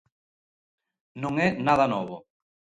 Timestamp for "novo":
1.93-2.15